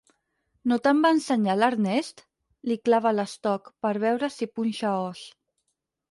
No 0.69 0.77
te'n 0.85 1.01
va 1.01 1.09
ensenyar, 1.15 1.55
l'Ernest? 1.57 2.23
—li 2.69 2.77
clava 2.89 3.11
l'estoc, 3.17 3.69
per 3.87 3.91
veure 4.05 4.31
si 4.37 4.47
punxa 4.55 4.95
os. 5.11 5.21